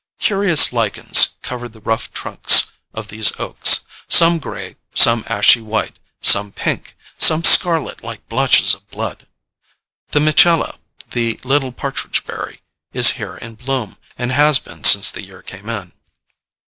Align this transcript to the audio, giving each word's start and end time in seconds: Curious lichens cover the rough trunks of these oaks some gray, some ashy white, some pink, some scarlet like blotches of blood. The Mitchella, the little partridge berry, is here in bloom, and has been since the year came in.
Curious 0.17 0.73
lichens 0.73 1.35
cover 1.43 1.69
the 1.69 1.79
rough 1.79 2.11
trunks 2.11 2.71
of 2.91 3.09
these 3.09 3.39
oaks 3.39 3.81
some 4.07 4.39
gray, 4.39 4.77
some 4.95 5.23
ashy 5.27 5.61
white, 5.61 5.99
some 6.21 6.51
pink, 6.51 6.97
some 7.19 7.43
scarlet 7.43 8.03
like 8.03 8.27
blotches 8.27 8.73
of 8.73 8.89
blood. 8.89 9.27
The 10.09 10.19
Mitchella, 10.19 10.79
the 11.11 11.39
little 11.43 11.71
partridge 11.71 12.25
berry, 12.25 12.61
is 12.93 13.11
here 13.11 13.37
in 13.37 13.53
bloom, 13.53 13.99
and 14.17 14.31
has 14.31 14.57
been 14.57 14.83
since 14.85 15.11
the 15.11 15.21
year 15.23 15.43
came 15.43 15.69
in. 15.69 15.91